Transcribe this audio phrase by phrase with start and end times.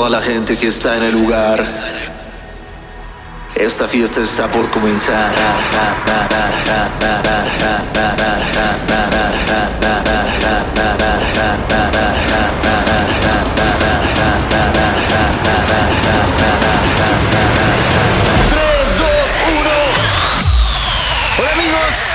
[0.00, 1.62] toda la gente que está en el lugar.
[3.54, 5.30] Esta fiesta está por comenzar.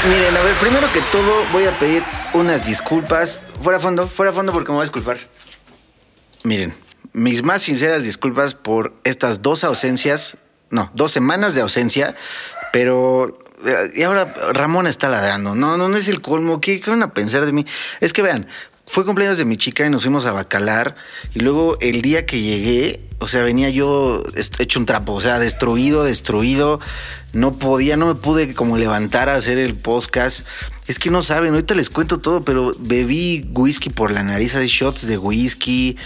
[0.10, 2.02] Miren, a ver, primero que todo voy a pedir
[2.34, 3.44] unas disculpas.
[3.62, 5.20] Fuera a fondo, fuera fondo porque me voy a disculpar.
[6.44, 6.74] Miren,
[7.14, 10.38] mis más sinceras disculpas por estas dos ausencias,
[10.70, 12.16] no, dos semanas de ausencia,
[12.74, 13.40] pero...
[13.66, 15.56] eh, Y ahora Ramón está ladrando.
[15.56, 16.60] No, no, no es el colmo.
[16.62, 17.66] ¿Qué, qué van a pensar de mí?
[18.02, 18.48] Es que vean,
[18.86, 20.96] fue cumpleaños de mi chica y nos fuimos a Bacalar.
[21.34, 24.22] Y luego el día que llegué, o sea, venía yo
[24.60, 26.80] hecho un trapo, o sea, destruido, destruido.
[27.34, 30.46] No podía, no me pude como levantar a hacer el podcast.
[30.88, 34.68] Es que no saben, ahorita les cuento todo, pero bebí whisky por la nariz, hay
[34.68, 35.98] shots de whisky.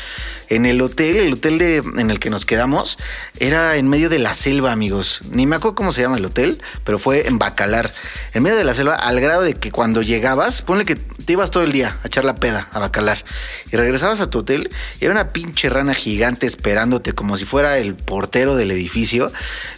[0.47, 2.97] En el hotel, el hotel de, en el que nos quedamos,
[3.39, 5.21] era en medio de la selva, amigos.
[5.31, 7.93] Ni me acuerdo cómo se llama el hotel, pero fue en Bacalar.
[8.33, 11.51] En medio de la selva, al grado de que cuando llegabas, ponle que te ibas
[11.51, 13.25] todo el día a echar la peda a Bacalar.
[13.73, 14.69] Y regresabas a tu hotel
[15.01, 19.29] y era una pinche rana gigante esperándote como si fuera el portero del edificio.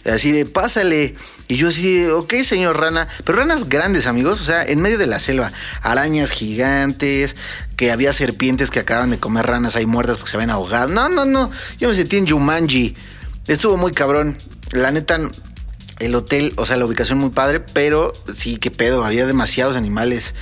[0.04, 1.16] Así de, pásale.
[1.52, 3.06] Y yo así, ok, señor rana.
[3.24, 4.40] Pero ranas grandes, amigos.
[4.40, 5.52] O sea, en medio de la selva.
[5.82, 7.36] Arañas gigantes.
[7.76, 10.88] Que había serpientes que acaban de comer ranas ahí muertas porque se habían ahogado.
[10.88, 11.50] No, no, no.
[11.78, 12.96] Yo me sentí en Jumanji.
[13.48, 14.38] Estuvo muy cabrón.
[14.70, 15.20] La neta,
[15.98, 20.34] el hotel, o sea, la ubicación muy padre, pero sí, qué pedo, había demasiados animales.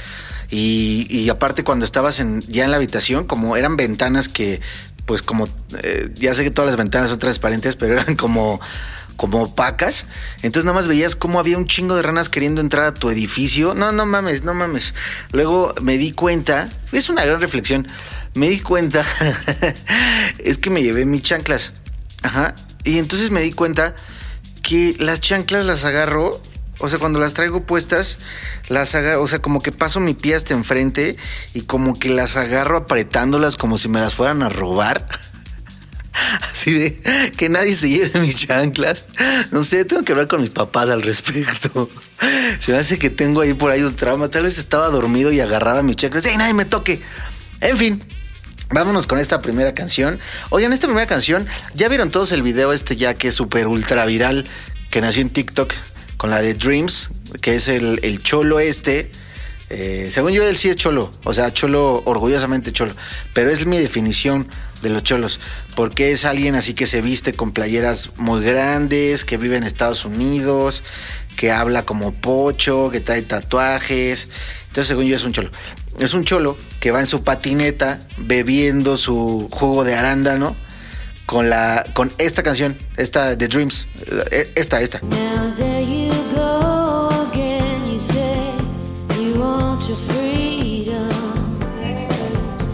[0.48, 4.60] Y, y aparte cuando estabas en, ya en la habitación, como eran ventanas que,
[5.06, 5.48] pues como,
[5.82, 8.60] eh, ya sé que todas las ventanas son transparentes, pero eran como,
[9.20, 10.06] como opacas.
[10.36, 13.74] Entonces nada más veías cómo había un chingo de ranas queriendo entrar a tu edificio.
[13.74, 14.94] No, no mames, no mames.
[15.32, 17.86] Luego me di cuenta, es una gran reflexión,
[18.32, 19.04] me di cuenta,
[20.38, 21.74] es que me llevé mis chanclas.
[22.22, 22.54] Ajá.
[22.82, 23.94] Y entonces me di cuenta
[24.62, 26.40] que las chanclas las agarro,
[26.78, 28.16] o sea, cuando las traigo puestas,
[28.68, 31.18] las agarro, o sea, como que paso mi pie hasta enfrente
[31.52, 35.06] y como que las agarro apretándolas como si me las fueran a robar.
[36.42, 39.06] Así de que nadie se lleve mis chanclas.
[39.50, 41.90] No sé, tengo que hablar con mis papás al respecto.
[42.60, 44.28] Se me hace que tengo ahí por ahí un trauma.
[44.28, 46.26] Tal vez estaba dormido y agarraba mis chanclas.
[46.26, 47.00] ¡Ey, nadie me toque!
[47.60, 48.02] En fin,
[48.72, 50.20] Vámonos con esta primera canción.
[50.50, 51.44] Oigan, esta primera canción,
[51.74, 54.46] ya vieron todos el video este ya que es súper ultra viral,
[54.90, 55.72] que nació en TikTok
[56.16, 57.10] con la de Dreams,
[57.40, 59.10] que es el, el cholo este.
[59.70, 62.92] Eh, según yo, él sí es cholo, o sea, cholo, orgullosamente cholo,
[63.34, 64.48] pero es mi definición
[64.82, 65.40] de los cholos,
[65.80, 70.04] porque es alguien así que se viste con playeras muy grandes, que vive en Estados
[70.04, 70.82] Unidos,
[71.38, 74.28] que habla como pocho, que trae tatuajes.
[74.66, 75.50] Entonces, según yo, es un cholo.
[75.98, 80.54] Es un cholo que va en su patineta bebiendo su jugo de arándano
[81.24, 83.86] con la con esta canción, esta de Dreams,
[84.32, 85.00] eh, esta, esta.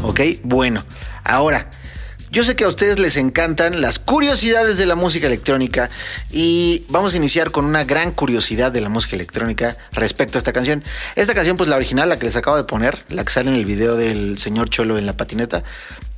[0.02, 0.20] ¿Ok?
[0.42, 0.82] Bueno,
[1.22, 1.70] ahora,
[2.36, 5.88] yo sé que a ustedes les encantan las curiosidades de la música electrónica
[6.30, 10.52] y vamos a iniciar con una gran curiosidad de la música electrónica respecto a esta
[10.52, 10.84] canción.
[11.14, 13.56] Esta canción, pues la original, la que les acabo de poner, la que sale en
[13.56, 15.64] el video del señor Cholo en la patineta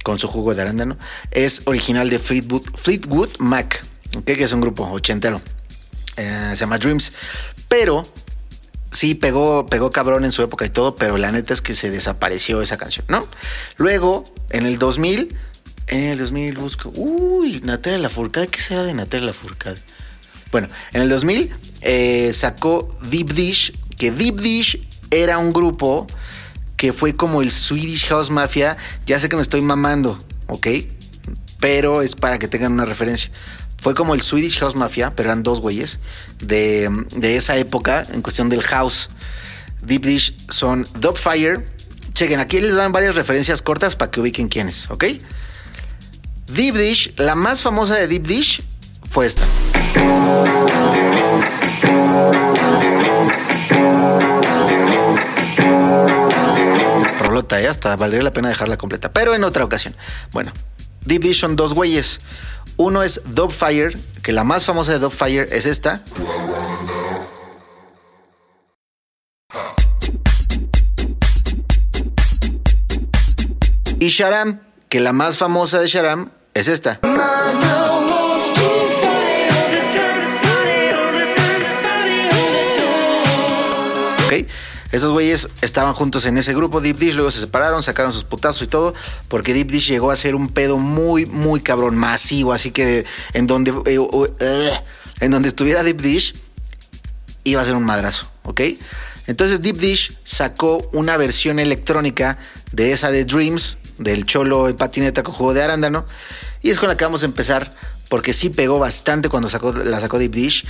[0.02, 0.98] con su jugo de arándano,
[1.30, 3.84] es original de Fleetwood, Mac,
[4.26, 5.40] que es un grupo ochentero.
[6.16, 7.12] Eh, se llama Dreams,
[7.68, 8.02] pero
[8.90, 11.92] sí pegó, pegó cabrón en su época y todo, pero la neta es que se
[11.92, 13.24] desapareció esa canción, ¿no?
[13.76, 15.36] Luego, en el 2000,
[15.88, 19.80] en el 2000 busco, uy, Natalia Lafourcade, ¿qué será de Natalia Lafourcade?
[20.50, 21.50] Bueno, en el 2000
[21.80, 26.06] eh, sacó Deep Dish, que Deep Dish era un grupo
[26.76, 30.68] que fue como el Swedish House Mafia, ya sé que me estoy mamando, ¿ok?
[31.60, 33.30] Pero es para que tengan una referencia.
[33.78, 35.98] Fue como el Swedish House Mafia, pero eran dos güeyes
[36.40, 39.10] de, de esa época en cuestión del house.
[39.82, 41.66] Deep Dish son Dubfire.
[42.14, 45.04] Chequen, aquí les dan varias referencias cortas para que ubiquen quiénes, ¿ok?
[46.48, 48.62] Deep Dish, la más famosa de Deep Dish
[49.04, 49.42] fue esta.
[57.20, 57.68] Rolota, ¿eh?
[57.68, 59.94] hasta valdría la pena dejarla completa, pero en otra ocasión.
[60.32, 60.52] Bueno,
[61.04, 62.20] Deep Dish son dos güeyes.
[62.78, 66.02] Uno es Dubfire, que la más famosa de Dubfire es esta.
[74.00, 76.98] Y Sharam, que la más famosa de Sharam es esta.
[84.26, 84.46] ¿Ok?
[84.90, 88.62] Esos güeyes estaban juntos en ese grupo, Deep Dish, luego se separaron, sacaron sus putazos
[88.62, 88.94] y todo,
[89.28, 93.46] porque Deep Dish llegó a ser un pedo muy, muy cabrón, masivo, así que en
[93.46, 93.98] donde, eh,
[94.40, 94.70] eh,
[95.20, 96.34] en donde estuviera Deep Dish,
[97.44, 98.62] iba a ser un madrazo, ¿ok?
[99.26, 102.38] Entonces Deep Dish sacó una versión electrónica
[102.72, 106.06] de esa de Dreams, del cholo en patineta con juego de arándano,
[106.62, 107.72] y es con la que vamos a empezar,
[108.08, 110.66] porque sí pegó bastante cuando sacó, la sacó Deep Dish.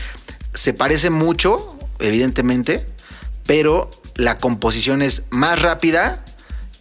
[0.54, 2.86] Se parece mucho, evidentemente,
[3.46, 6.24] pero la composición es más rápida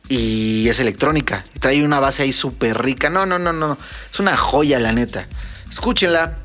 [0.10, 1.46] y es electrónica.
[1.60, 3.10] Trae una base ahí súper rica.
[3.10, 3.78] No, no, no, no.
[4.12, 5.28] Es una joya, la neta.
[5.70, 6.38] Escúchenla.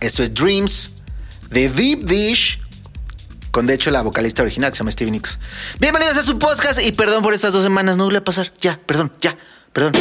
[0.00, 0.92] Esto es Dreams
[1.50, 2.60] de Deep Dish.
[3.50, 5.38] Con de hecho la vocalista original que se llama Stevie Nicks.
[5.78, 7.96] Bienvenidos a su podcast y perdón por estas dos semanas.
[7.96, 8.52] No voy a pasar.
[8.60, 9.36] Ya, perdón, ya,
[9.72, 9.92] perdón.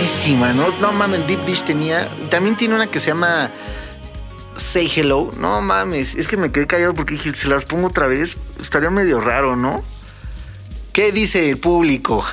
[0.00, 0.78] Está sabrosísima, ¿no?
[0.78, 2.08] No mames, Deep Dish tenía.
[2.30, 3.52] También tiene una que se llama
[4.56, 5.30] Say Hello.
[5.36, 8.88] No mames, es que me quedé callado porque dije, si las pongo otra vez, estaría
[8.88, 9.84] medio raro, ¿no?
[10.94, 12.24] ¿Qué dice el público?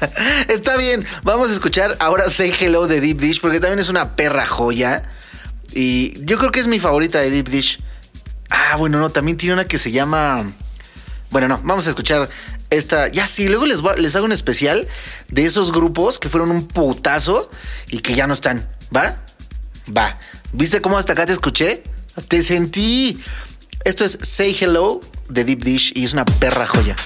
[0.48, 4.16] Está bien, vamos a escuchar ahora Say Hello de Deep Dish porque también es una
[4.16, 5.02] perra joya.
[5.72, 7.80] Y yo creo que es mi favorita de Deep Dish.
[8.50, 10.44] Ah, bueno, no, también tiene una que se llama.
[11.30, 12.28] Bueno, no, vamos a escuchar
[12.76, 13.08] esta.
[13.08, 14.86] Ya sí, luego les, voy- les hago un especial
[15.28, 17.50] de esos grupos que fueron un putazo
[17.88, 18.66] y que ya no están.
[18.94, 19.22] ¿Va?
[19.96, 20.18] Va.
[20.52, 21.82] ¿Viste cómo hasta acá te escuché?
[22.28, 23.18] Te sentí.
[23.84, 26.96] Esto es Say Hello de Deep Dish y es una perra joya.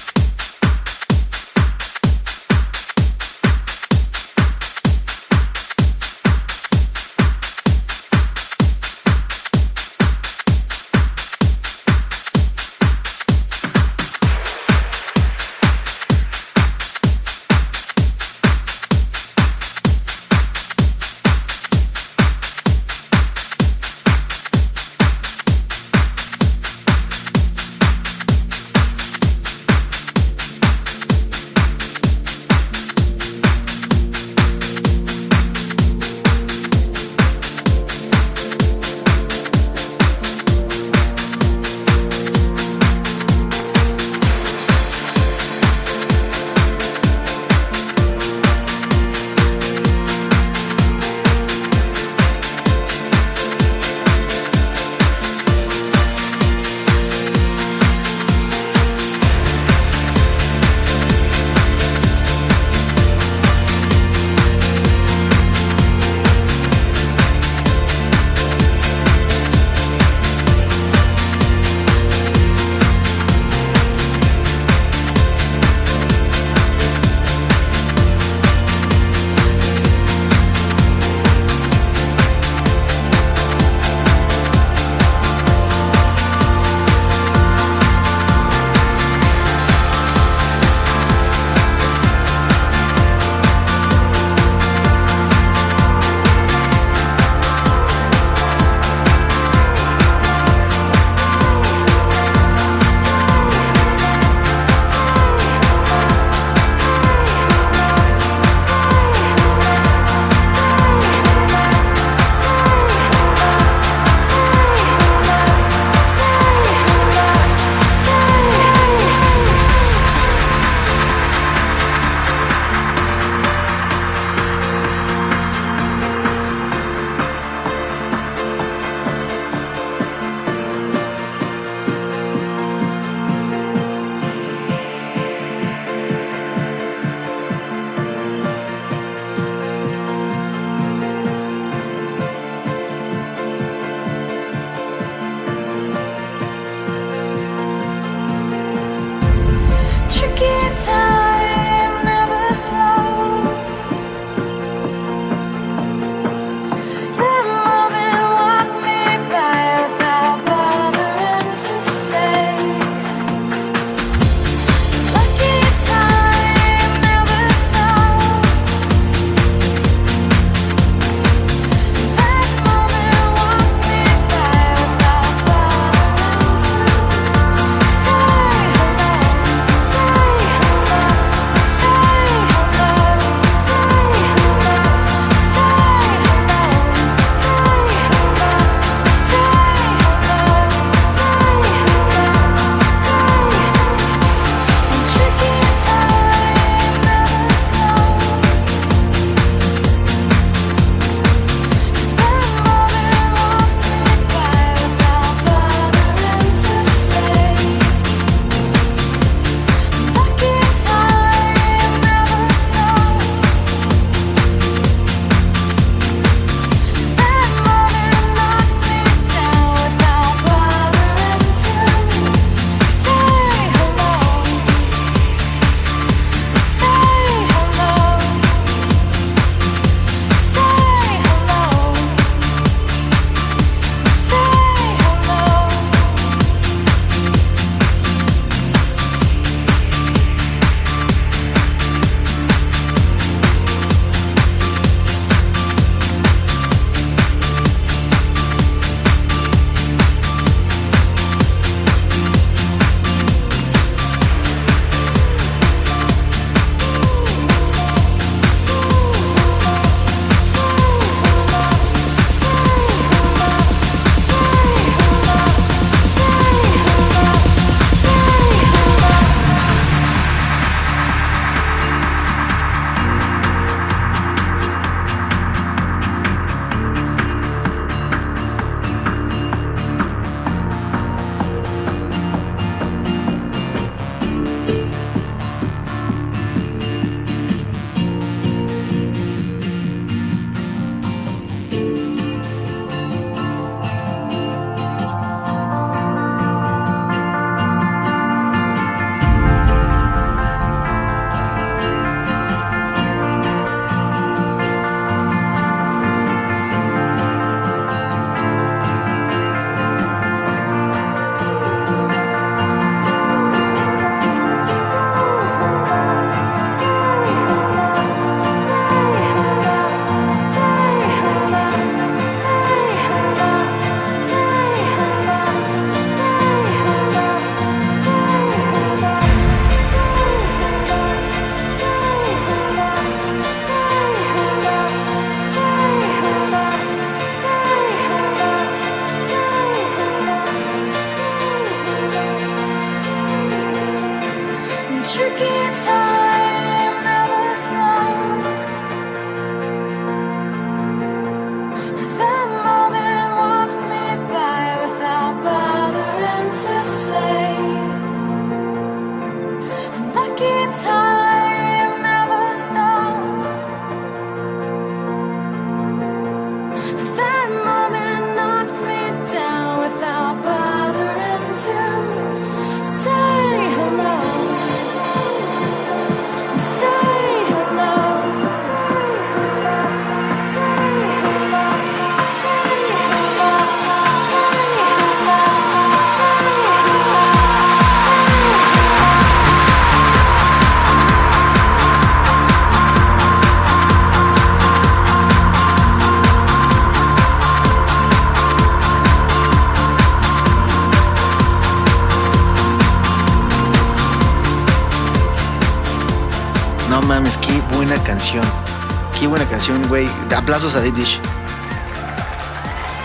[409.69, 410.07] Canción, güey.
[410.35, 411.19] Aplausos a Deep Dish.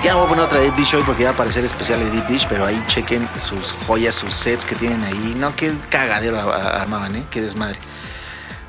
[0.02, 2.00] Ya no voy a poner otra Deep Dish hoy porque ya va a aparecer especial
[2.00, 5.34] de Deep Dish, pero ahí chequen sus joyas, sus sets que tienen ahí.
[5.36, 7.24] No, qué cagadero armaban, ¿eh?
[7.30, 7.78] Qué desmadre.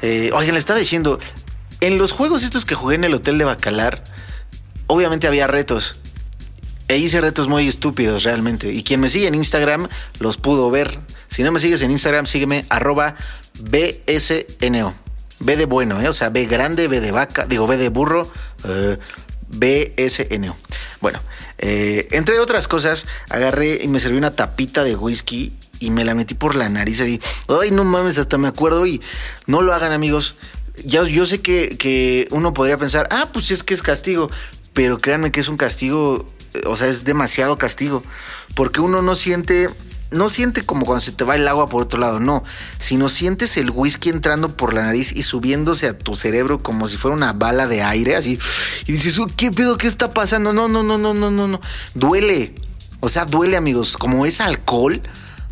[0.01, 1.19] Eh, oigan, le estaba diciendo,
[1.79, 4.03] en los juegos estos que jugué en el hotel de Bacalar,
[4.88, 5.99] obviamente había retos.
[6.88, 8.71] E hice retos muy estúpidos realmente.
[8.71, 9.88] Y quien me sigue en Instagram
[10.19, 10.99] los pudo ver.
[11.27, 13.15] Si no me sigues en Instagram, sígueme arroba
[13.60, 15.04] BSNO.
[15.39, 16.10] B de bueno, ¿eh?
[16.10, 18.32] o sea, B grande, B de vaca, digo B de burro,
[18.63, 18.98] eh,
[19.48, 20.56] BSNO.
[21.02, 21.19] Bueno,
[21.58, 26.15] eh, entre otras cosas, agarré y me serví una tapita de whisky y me la
[26.15, 27.19] metí por la nariz y
[27.62, 29.02] ay, no mames, hasta me acuerdo y
[29.48, 30.38] no lo hagan amigos.
[30.84, 34.30] Ya, yo sé que, que uno podría pensar, ah, pues es que es castigo,
[34.74, 38.04] pero créanme que es un castigo, eh, o sea, es demasiado castigo,
[38.56, 39.69] porque uno no siente,
[40.11, 42.43] no siente como cuando se te va el agua por otro lado, no,
[42.79, 46.97] sino sientes el whisky entrando por la nariz y subiéndose a tu cerebro como si
[46.97, 48.39] fuera una bala de aire, así,
[48.85, 49.77] y dices, "Uy, ¿qué pedo?
[49.77, 50.53] ¿Qué está pasando?
[50.53, 51.61] No, no, no, no, no, no, no,
[51.93, 52.55] duele,
[52.99, 55.01] o sea, duele amigos, como es alcohol,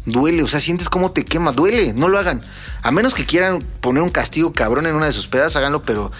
[0.06, 2.42] duele, o sea, sientes cómo te quema, duele, no lo hagan.
[2.82, 6.12] A menos que quieran poner un castigo cabrón en una de sus pedas, háganlo, pero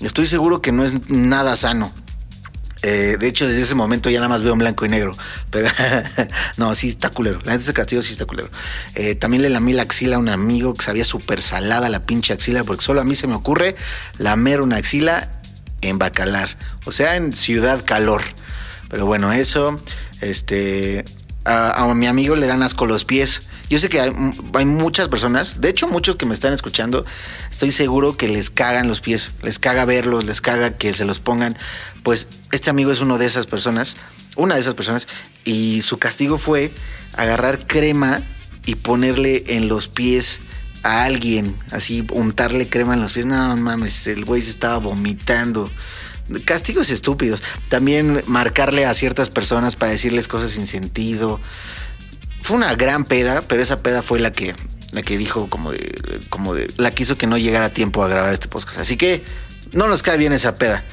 [0.00, 1.92] estoy seguro que no es nada sano.
[2.86, 5.16] Eh, de hecho, desde ese momento ya nada más veo en blanco y negro.
[5.48, 5.70] Pero
[6.58, 7.38] no, sí está culero.
[7.42, 8.50] La gente ese castigo sí está culero.
[8.94, 12.34] Eh, también le lamí la axila a un amigo que sabía súper salada la pinche
[12.34, 13.74] axila, porque solo a mí se me ocurre
[14.18, 15.30] lamer una axila
[15.80, 16.58] en Bacalar.
[16.84, 18.20] O sea, en Ciudad Calor.
[18.90, 19.80] Pero bueno, eso,
[20.20, 21.06] este,
[21.46, 23.44] a, a mi amigo le dan asco los pies.
[23.70, 24.12] Yo sé que hay,
[24.52, 27.04] hay muchas personas, de hecho muchos que me están escuchando,
[27.50, 31.18] estoy seguro que les cagan los pies, les caga verlos, les caga que se los
[31.18, 31.56] pongan.
[32.02, 33.96] Pues este amigo es uno de esas personas,
[34.36, 35.08] una de esas personas,
[35.44, 36.70] y su castigo fue
[37.16, 38.20] agarrar crema
[38.66, 40.40] y ponerle en los pies
[40.82, 43.26] a alguien, así untarle crema en los pies.
[43.26, 45.70] No mames, el güey se estaba vomitando.
[46.44, 47.42] Castigos estúpidos.
[47.68, 51.40] También marcarle a ciertas personas para decirles cosas sin sentido.
[52.44, 54.54] Fue una gran peda, pero esa peda fue la que,
[54.92, 58.04] la que dijo como de, como de, la que hizo que no llegara a tiempo
[58.04, 58.80] a grabar este podcast.
[58.80, 59.24] Así que
[59.72, 60.84] no nos cae bien esa peda.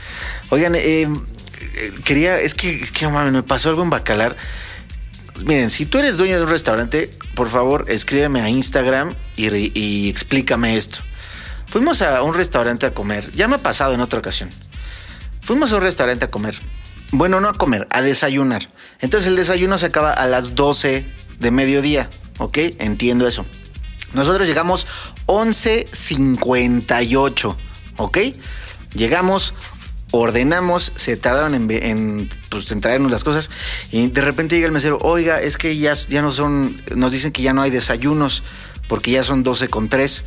[0.47, 1.09] Oigan, eh, eh,
[2.05, 4.37] quería, es que, es que no mames, me pasó algo en Bacalar.
[5.43, 10.77] Miren, si tú eres dueño de un restaurante, por favor, escríbeme a Instagram y, explícame
[10.77, 10.99] esto.
[11.65, 13.29] Fuimos a un restaurante a comer.
[13.33, 14.49] Ya me ha pasado en otra ocasión.
[15.41, 16.57] Fuimos a un restaurante a comer.
[17.11, 18.69] Bueno, no a comer, a desayunar.
[19.01, 22.09] Entonces el desayuno se acaba a las 12 de mediodía.
[22.37, 22.57] ¿Ok?
[22.79, 23.45] Entiendo eso.
[24.13, 24.87] Nosotros llegamos
[25.25, 27.55] 11.58.
[27.97, 28.17] ¿Ok?
[28.93, 29.53] Llegamos,
[30.11, 33.49] ordenamos, se tardaron en, pues, en traernos las cosas.
[33.91, 37.31] Y de repente llega el mesero, oiga, es que ya, ya no son, nos dicen
[37.31, 38.43] que ya no hay desayunos
[38.87, 40.25] porque ya son 12 con 3.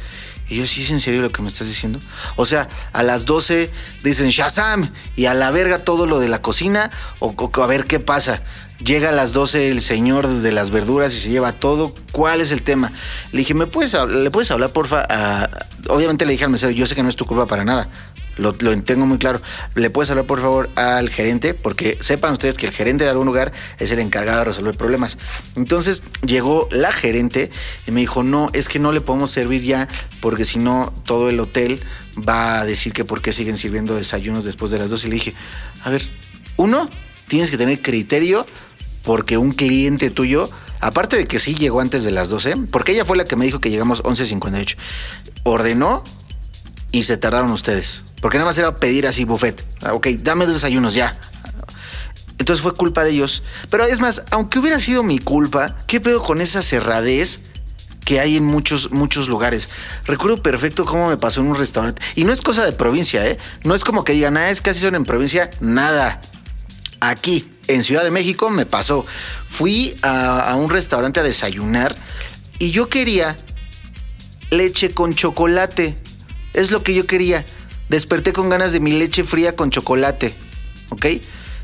[0.49, 1.99] Y yo, ¿sí es en serio lo que me estás diciendo?
[2.37, 3.71] O sea, a las 12
[4.03, 7.87] dicen Shazam y a la verga todo lo de la cocina o, o a ver
[7.87, 8.43] qué pasa.
[8.83, 11.95] Llega a las 12 el señor de las verduras y se lleva todo.
[12.11, 12.93] ¿Cuál es el tema?
[13.33, 15.05] Le dije, ¿me puedes, ¿le puedes hablar, porfa?
[15.09, 15.49] a-?"
[15.89, 17.89] Obviamente le dije al mesero, yo sé que no es tu culpa para nada.
[18.37, 19.41] Lo, lo tengo muy claro.
[19.77, 21.55] ¿Le puedes hablar, por favor, al gerente?
[21.55, 25.19] Porque sepan ustedes que el gerente de algún lugar es el encargado de resolver problemas.
[25.55, 27.51] Entonces llegó la gerente
[27.87, 29.89] y me dijo, no, es que no le podemos servir ya
[30.21, 31.81] porque si no todo el hotel
[32.17, 35.07] va a decir que por qué siguen sirviendo desayunos después de las 12.
[35.07, 35.35] Y le dije,
[35.85, 36.03] a ver,
[36.57, 36.89] uno,
[37.29, 38.47] tienes que tener criterio
[39.03, 40.49] porque un cliente tuyo,
[40.81, 43.45] aparte de que sí llegó antes de las 12, porque ella fue la que me
[43.45, 44.77] dijo que llegamos 11.58,
[45.45, 46.03] ordenó
[46.91, 48.03] y se tardaron ustedes.
[48.21, 49.63] Porque nada más era pedir así buffet.
[49.83, 51.19] Ah, Ok, dame dos desayunos ya.
[52.39, 53.43] Entonces fue culpa de ellos.
[53.69, 57.41] Pero es más, aunque hubiera sido mi culpa, ¿qué pedo con esa cerradez
[58.05, 59.71] que hay en muchos, muchos lugares.
[60.05, 62.03] Recuerdo perfecto cómo me pasó en un restaurante.
[62.15, 63.39] Y no es cosa de provincia, ¿eh?
[63.63, 65.51] No es como que digan, ah, es que así son en provincia.
[65.61, 66.21] Nada.
[67.11, 69.05] Aquí, en Ciudad de México, me pasó.
[69.47, 71.95] Fui a, un restaurante a desayunar
[72.59, 73.37] y yo quería
[74.51, 75.99] leche con chocolate.
[76.55, 77.45] Es lo que yo quería.
[77.91, 80.33] Desperté con ganas de mi leche fría con chocolate.
[80.89, 81.07] ¿Ok?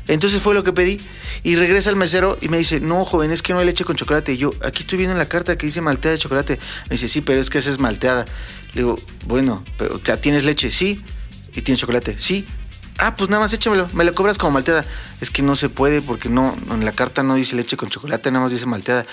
[0.07, 1.01] Entonces fue lo que pedí.
[1.41, 3.95] Y regresa el mesero y me dice, no, joven, es que no hay leche con
[3.95, 4.33] chocolate.
[4.33, 6.59] Y yo, aquí estoy viendo en la carta que dice malteada de chocolate.
[6.83, 8.25] Me dice, sí, pero es que esa es malteada.
[8.75, 10.69] Le digo, bueno, pero ¿ya ¿tienes leche?
[10.69, 11.01] Sí.
[11.55, 12.19] ¿Y tienes chocolate?
[12.19, 12.45] Sí.
[13.01, 13.89] Ah, pues nada más échamelo.
[13.93, 14.85] Me lo cobras como malteada.
[15.21, 18.29] Es que no se puede porque no, en la carta no dice leche con chocolate,
[18.29, 19.07] nada más dice malteada.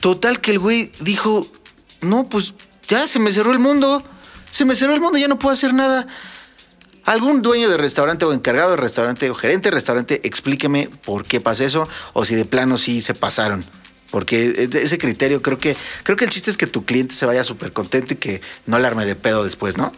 [0.00, 1.46] Total que el güey dijo,
[2.00, 2.54] no, pues
[2.88, 4.02] ya se me cerró el mundo.
[4.50, 6.06] Se me cerró el mundo, ya no puedo hacer nada.
[7.04, 11.38] Algún dueño de restaurante o encargado de restaurante o gerente de restaurante, explíqueme por qué
[11.38, 13.62] pasa eso o si de plano sí se pasaron.
[14.10, 17.44] Porque ese criterio creo que creo que el chiste es que tu cliente se vaya
[17.44, 19.92] súper contento y que no alarme de pedo después, ¿no?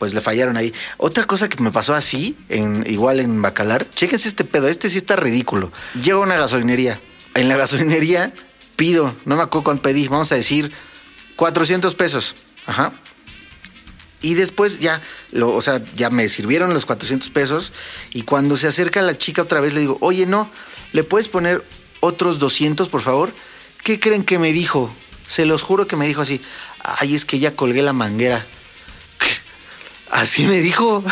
[0.00, 0.72] Pues le fallaron ahí.
[0.96, 4.96] Otra cosa que me pasó así, en, igual en Bacalar, chéquense este pedo, este sí
[4.96, 5.70] está ridículo.
[6.02, 6.98] Llego a una gasolinería.
[7.34, 8.32] En la gasolinería
[8.76, 10.72] pido, no me acuerdo cuánto pedí, vamos a decir
[11.36, 12.34] 400 pesos.
[12.66, 12.92] Ajá.
[14.22, 17.74] Y después ya, lo, o sea, ya me sirvieron los 400 pesos.
[18.10, 20.50] Y cuando se acerca la chica otra vez, le digo, oye, no,
[20.94, 21.62] ¿le puedes poner
[22.00, 23.34] otros 200, por favor?
[23.84, 24.90] ¿Qué creen que me dijo?
[25.28, 26.40] Se los juro que me dijo así,
[26.82, 28.46] ay, es que ya colgué la manguera.
[30.10, 31.02] Así me dijo.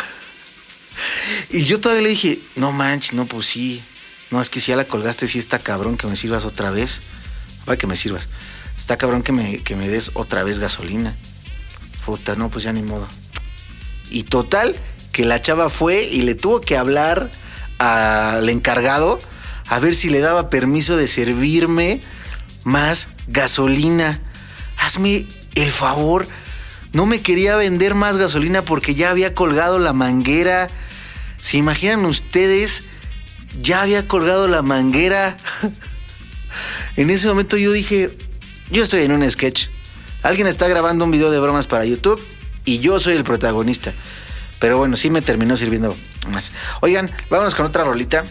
[1.50, 3.82] Y yo todavía le dije, no manches, no, pues sí.
[4.30, 7.00] No, es que si ya la colgaste, sí está cabrón que me sirvas otra vez.
[7.64, 8.28] Para que me sirvas.
[8.76, 11.16] Está cabrón que me, que me des otra vez gasolina.
[12.04, 13.08] Puta, no, pues ya ni modo.
[14.10, 14.76] Y total,
[15.12, 17.30] que la chava fue y le tuvo que hablar
[17.78, 19.20] al encargado
[19.68, 22.00] a ver si le daba permiso de servirme
[22.64, 24.20] más gasolina.
[24.78, 26.26] Hazme el favor.
[26.92, 30.68] No me quería vender más gasolina porque ya había colgado la manguera.
[31.40, 32.84] ¿Se imaginan ustedes?
[33.60, 35.36] Ya había colgado la manguera.
[36.96, 38.16] en ese momento yo dije,
[38.70, 39.66] yo estoy en un sketch.
[40.22, 42.20] Alguien está grabando un video de bromas para YouTube
[42.64, 43.92] y yo soy el protagonista.
[44.58, 45.96] Pero bueno, sí me terminó sirviendo
[46.32, 46.52] más.
[46.80, 48.24] Oigan, vámonos con otra rolita.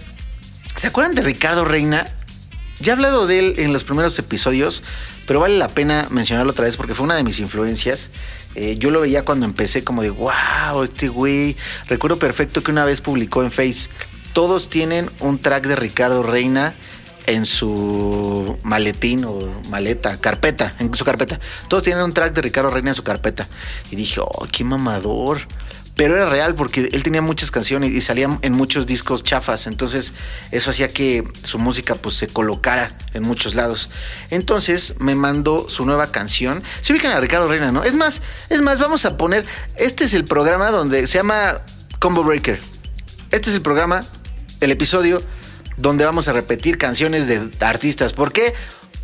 [0.75, 2.07] ¿Se acuerdan de Ricardo Reina?
[2.79, 4.83] Ya he hablado de él en los primeros episodios,
[5.25, 8.11] pero vale la pena mencionarlo otra vez porque fue una de mis influencias.
[8.59, 11.55] Eh, yo lo veía cuando empecé como de, wow, este güey.
[11.85, 13.91] Recuerdo perfecto que una vez publicó en Face,
[14.33, 16.73] todos tienen un track de Ricardo Reina
[17.27, 19.37] en su maletín o
[19.69, 21.39] maleta, carpeta, en su carpeta.
[21.67, 23.47] Todos tienen un track de Ricardo Reina en su carpeta.
[23.91, 25.41] Y dije, oh, qué mamador.
[25.97, 29.65] Pero era real porque él tenía muchas canciones y salía en muchos discos chafas.
[29.65, 30.13] Entonces
[30.51, 33.89] eso hacía que su música pues se colocara en muchos lados.
[34.29, 36.61] Entonces me mandó su nueva canción.
[36.81, 37.83] Se ubican a Ricardo Reina, ¿no?
[37.83, 39.43] Es más, es más, vamos a poner...
[39.75, 41.61] Este es el programa donde se llama
[41.97, 42.61] Combo Breaker.
[43.31, 44.05] Este es el programa,
[44.61, 45.23] el episodio
[45.77, 48.13] donde vamos a repetir canciones de artistas.
[48.13, 48.53] ¿Por qué?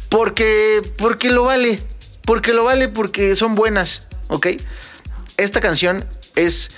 [0.09, 1.81] Porque, porque lo vale.
[2.23, 4.47] Porque lo vale porque son buenas, ¿ok?
[5.37, 6.71] Esta canción es,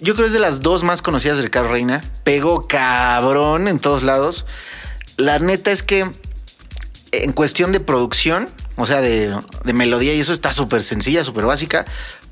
[0.00, 2.02] yo creo es de las dos más conocidas de Ricardo Reina.
[2.24, 4.46] Pegó cabrón en todos lados.
[5.16, 6.10] La neta es que
[7.12, 11.44] en cuestión de producción, o sea, de, de melodía y eso está súper sencilla, súper
[11.44, 11.84] básica,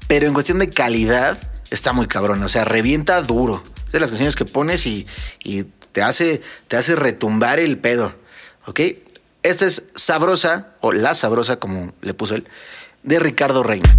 [0.08, 1.38] pero en cuestión de calidad
[1.70, 3.62] está muy cabrón, o sea, revienta duro.
[3.86, 5.06] Es de las canciones que pones y,
[5.42, 8.14] y te, hace, te hace retumbar el pedo,
[8.66, 8.80] ¿ok?
[9.42, 12.48] Esta es Sabrosa, o La Sabrosa, como le puso él,
[13.02, 13.96] de Ricardo Reina.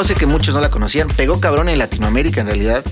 [0.00, 1.08] Yo sé que muchos no la conocían.
[1.08, 2.82] Pegó cabrón en Latinoamérica en realidad.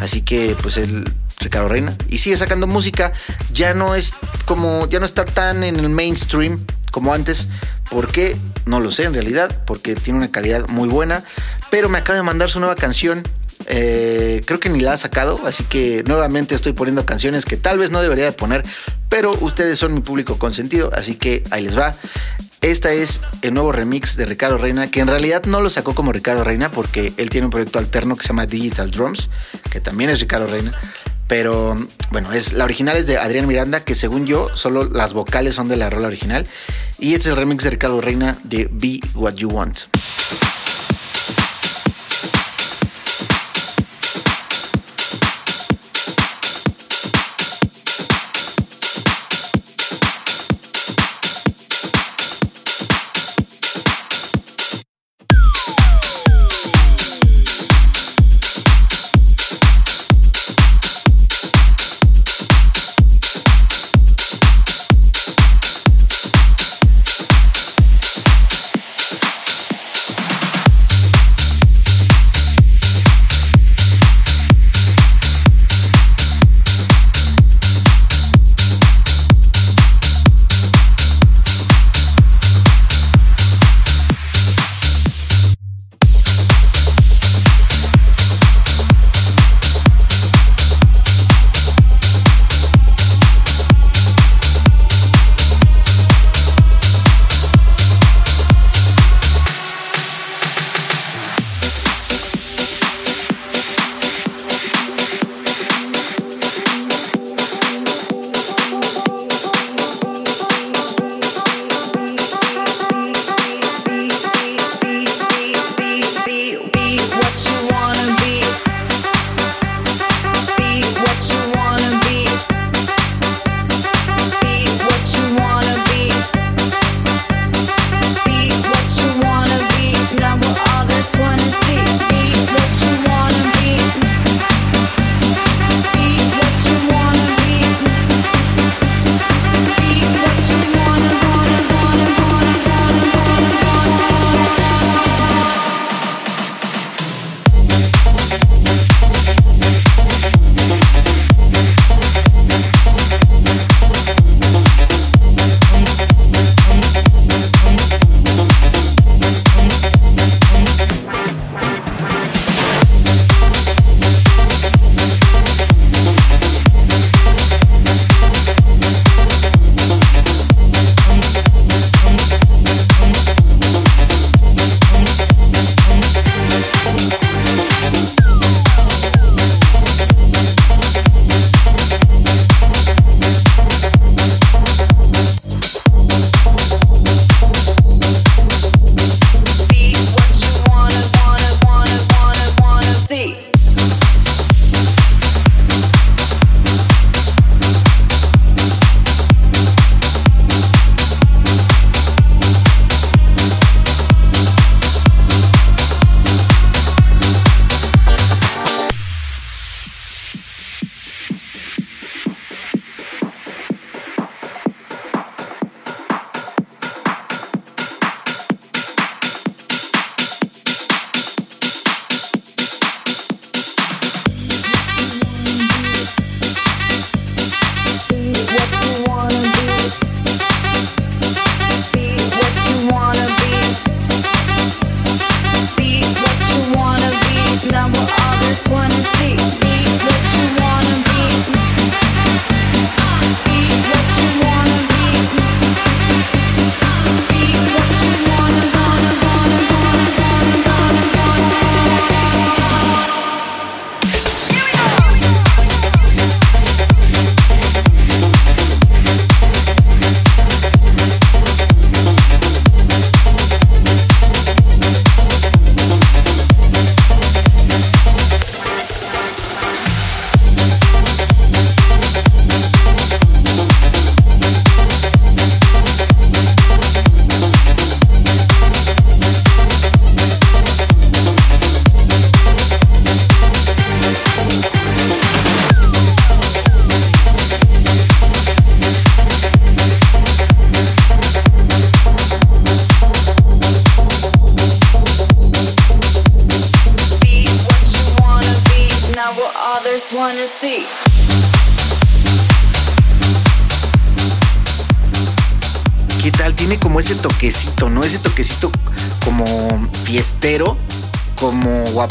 [0.00, 1.02] Así que pues el
[1.40, 3.14] Ricardo Reina y sigue sacando música.
[3.54, 7.48] Ya no es como, ya no está tan en el mainstream como antes.
[7.90, 8.36] ¿Por qué?
[8.66, 11.24] No lo sé en realidad, porque tiene una calidad muy buena.
[11.70, 13.22] Pero me acaba de mandar su nueva canción.
[13.64, 17.78] Eh, creo que ni la ha sacado, así que nuevamente estoy poniendo canciones que tal
[17.78, 18.62] vez no debería de poner,
[19.08, 21.94] pero ustedes son mi público consentido, así que ahí les va.
[22.60, 26.12] Esta es el nuevo remix de Ricardo Reina, que en realidad no lo sacó como
[26.12, 29.30] Ricardo Reina porque él tiene un proyecto alterno que se llama Digital Drums,
[29.70, 30.72] que también es Ricardo Reina.
[31.28, 31.76] Pero
[32.10, 35.68] bueno, es, la original es de Adrián Miranda, que según yo, solo las vocales son
[35.68, 36.46] de la rola original.
[36.98, 39.78] Y este es el remix de Ricardo Reina de Be What You Want.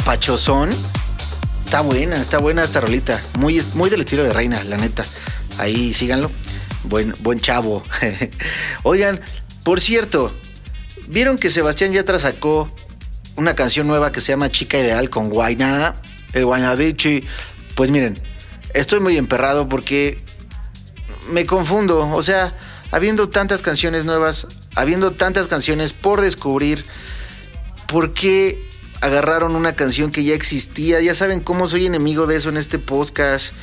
[0.07, 0.69] Como guapachosón.
[1.65, 3.21] Está buena, está buena esta rolita.
[3.37, 5.03] Muy, muy del estilo de Reina, la neta.
[5.57, 6.31] Ahí síganlo.
[6.83, 7.83] Buen, buen chavo.
[8.83, 9.19] Oigan,
[9.63, 10.31] por cierto,
[11.09, 12.71] ¿vieron que Sebastián Yatra sacó
[13.35, 16.01] una canción nueva que se llama Chica Ideal con Guainada?
[16.31, 17.25] El Guaynabichi.
[17.75, 18.17] Pues miren,
[18.73, 20.23] estoy muy emperrado porque
[21.31, 22.09] me confundo.
[22.13, 22.57] O sea,
[22.91, 26.85] habiendo tantas canciones nuevas, habiendo tantas canciones por descubrir,
[27.87, 28.57] ¿por qué
[29.01, 31.01] agarraron una canción que ya existía?
[31.01, 33.53] Ya saben cómo soy enemigo de eso en este podcast.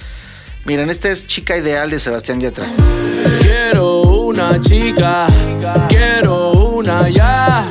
[0.64, 2.66] Miren, esta es Chica Ideal de Sebastián Yatra.
[3.40, 5.26] Quiero una chica,
[5.88, 7.66] quiero una ya,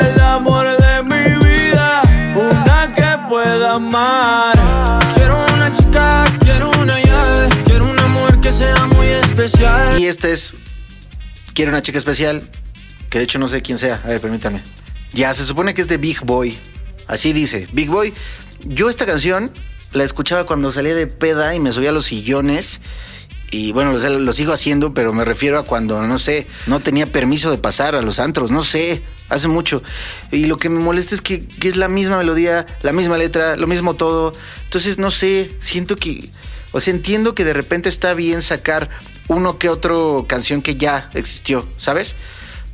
[0.00, 2.02] el amor de mi vida,
[2.34, 4.56] una que pueda amar.
[5.14, 10.00] Quiero una chica, quiero una ya, quiero una mujer que sea muy especial.
[10.00, 10.54] Y esta es
[11.54, 12.42] Quiero una chica especial,
[13.10, 14.00] que de hecho no sé quién sea.
[14.04, 14.62] A ver, permítame.
[15.12, 16.56] Ya, se supone que es de Big Boy.
[17.10, 18.14] Así dice, Big Boy.
[18.62, 19.52] Yo esta canción
[19.92, 22.80] la escuchaba cuando salía de peda y me subía a los sillones.
[23.50, 27.50] Y bueno, lo, sigo haciendo, pero me refiero a cuando, no sé, no tenía permiso
[27.50, 29.82] de pasar a los antros, no sé, hace mucho.
[30.30, 33.56] Y lo que me molesta es que, que es la misma melodía, la misma letra,
[33.56, 34.32] lo mismo todo.
[34.66, 36.30] Entonces, no sé, siento que,
[36.70, 38.88] o sea, entiendo que de repente está bien sacar
[39.26, 42.14] uno que otro canción que ya existió, ¿sabes?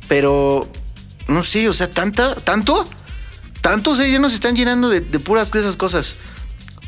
[0.07, 0.67] Pero,
[1.27, 2.87] no sé, o sea, tanta, tanto,
[3.61, 6.15] tantos ellos nos están llenando de, de puras de esas cosas.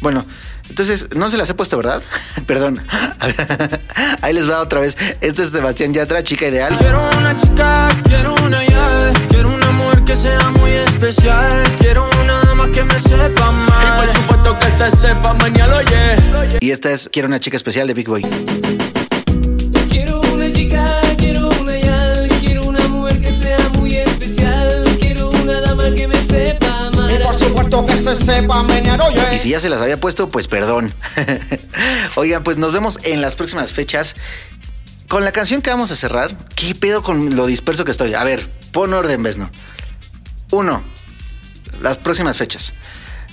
[0.01, 0.25] Bueno,
[0.69, 2.01] entonces, no se las he puesto, ¿verdad?
[2.45, 2.81] Perdón.
[3.19, 3.81] A ver,
[4.21, 4.97] ahí les va otra vez.
[5.21, 6.75] Este es Sebastián Yatra, chica ideal.
[6.77, 12.41] Quiero una chica, quiero una ya, quiero una mujer que sea muy especial, quiero una
[12.41, 13.83] dama que me sepa mal.
[13.83, 16.57] Y por supuesto que se sepa mañana, oye.
[16.61, 18.25] Y esta es Quiero una chica especial de Big Boy.
[29.33, 30.93] Y si ya se las había puesto, pues perdón.
[32.15, 34.15] Oigan, pues nos vemos en las próximas fechas.
[35.07, 38.13] Con la canción que vamos a cerrar, ¿qué pedo con lo disperso que estoy?
[38.13, 39.49] A ver, pon orden, Besno.
[40.51, 40.83] Uno,
[41.81, 42.73] las próximas fechas.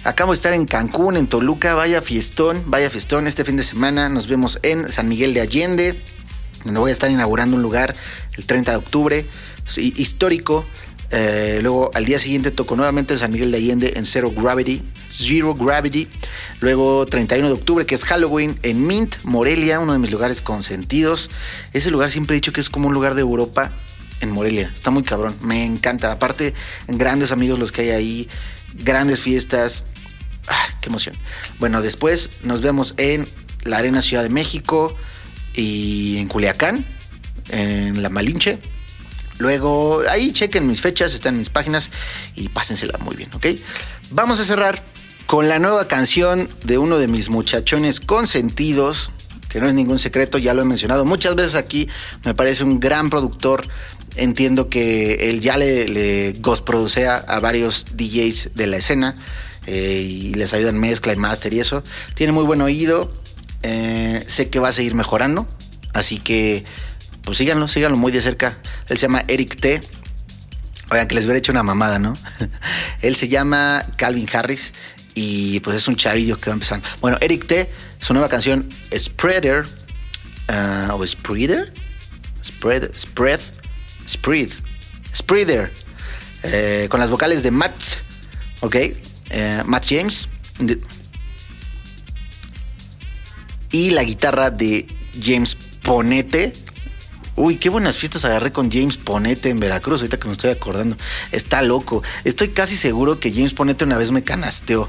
[0.05, 3.27] Acabo de estar en Cancún, en Toluca, vaya fiestón, vaya fiestón.
[3.27, 6.01] Este fin de semana nos vemos en San Miguel de Allende,
[6.65, 7.95] donde voy a estar inaugurando un lugar
[8.37, 9.27] el 30 de octubre,
[9.67, 10.65] sí, histórico.
[11.11, 14.83] Eh, luego al día siguiente toco nuevamente en San Miguel de Allende en Zero Gravity,
[15.11, 16.09] Zero Gravity.
[16.61, 21.31] Luego 31 de octubre, que es Halloween, en Mint, Morelia, uno de mis lugares consentidos.
[21.73, 23.71] Ese lugar siempre he dicho que es como un lugar de Europa
[24.21, 24.71] en Morelia.
[24.75, 26.13] Está muy cabrón, me encanta.
[26.13, 26.55] Aparte,
[26.89, 28.29] grandes amigos los que hay ahí,
[28.75, 29.85] grandes fiestas.
[30.49, 31.15] Ah, qué emoción.
[31.59, 33.27] Bueno, después nos vemos en
[33.65, 34.97] la Arena Ciudad de México
[35.55, 36.85] y en Culiacán,
[37.51, 38.59] en La Malinche.
[39.39, 41.91] Luego, ahí chequen mis fechas, están mis páginas
[42.35, 43.47] y pásensela muy bien, ¿ok?
[44.11, 44.83] Vamos a cerrar
[45.27, 49.11] con la nueva canción de uno de mis muchachones consentidos,
[49.49, 51.89] que no es ningún secreto, ya lo he mencionado muchas veces aquí,
[52.25, 53.67] me parece un gran productor.
[54.19, 59.15] Entiendo que él ya le, le ghost producea a varios DJs de la escena
[59.67, 61.83] eh, y les ayuda en mezcla y master y eso.
[62.15, 63.13] Tiene muy buen oído,
[63.63, 65.47] eh, sé que va a seguir mejorando,
[65.93, 66.65] así que
[67.27, 68.57] pues síganlo, síganlo muy de cerca.
[68.89, 69.81] Él se llama Eric T.
[70.91, 72.17] Oigan, que les hubiera hecho una mamada, ¿no?
[73.03, 74.73] Él se llama Calvin Harris
[75.15, 76.87] y pues es un chavillo que va empezando.
[77.01, 77.69] Bueno, Eric T,
[77.99, 79.67] su nueva canción Spreader
[80.49, 81.75] uh, o Spreader,
[82.45, 83.41] Spread, Spread,
[84.09, 84.51] Spread,
[85.13, 85.73] Spreader,
[86.45, 87.75] eh, con las vocales de Matt,
[88.61, 88.77] ok,
[89.31, 90.29] eh, Matt James
[93.73, 94.87] y la guitarra de
[95.21, 96.66] James Ponete.
[97.39, 100.97] Uy, qué buenas fiestas agarré con James Ponete en Veracruz, ahorita que me estoy acordando.
[101.33, 102.03] Está loco.
[102.25, 104.89] Estoy casi seguro que James Ponete una vez me canasteó.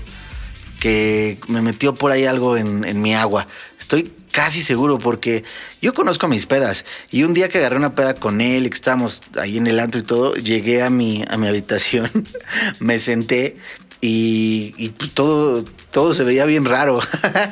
[0.80, 3.48] Que me metió por ahí algo en, mi agua.
[3.78, 5.44] Estoy casi seguro porque
[5.82, 6.86] yo conozco mis pedas.
[7.12, 10.00] Y un día que agarré una peda con él que estábamos ahí en el antro
[10.00, 12.10] y todo, llegué a mi, a mi habitación,
[12.80, 13.58] me senté
[14.00, 17.02] y, y pues todo, todo se veía bien raro.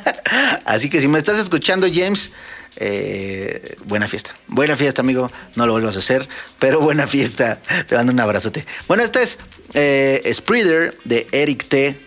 [0.66, 2.32] Así que si me estás escuchando, James,
[2.78, 4.36] eh, buena fiesta.
[4.48, 5.32] Buena fiesta, amigo.
[5.56, 6.28] No lo vuelvas a hacer,
[6.60, 7.62] pero buena fiesta.
[7.88, 8.66] Te mando un abrazote.
[8.88, 9.40] Bueno, esta es
[9.74, 11.98] eh, Spreader de Eric T.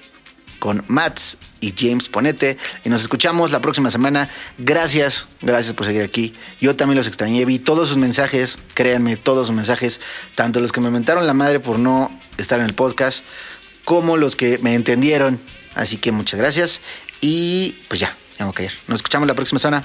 [0.58, 2.56] con Mats y James Ponete.
[2.84, 4.28] Y nos escuchamos la próxima semana.
[4.58, 6.34] Gracias, gracias por seguir aquí.
[6.60, 7.44] Yo también los extrañé.
[7.44, 10.00] Vi todos sus mensajes, créanme, todos sus mensajes.
[10.34, 13.24] Tanto los que me mentaron la madre por no estar en el podcast,
[13.84, 15.40] como los que me entendieron.
[15.74, 16.80] Así que muchas gracias.
[17.20, 18.70] Y pues ya, ya me.
[18.86, 19.84] Nos escuchamos la próxima semana.